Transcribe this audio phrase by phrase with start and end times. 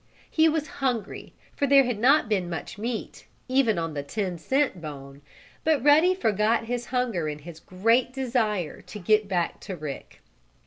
[0.31, 4.81] He was hungry, for there had not been much meat, even on the ten cent
[4.81, 5.21] bone,
[5.63, 10.19] but Ruddy forgot his hunger in his great desire to get back to Rick.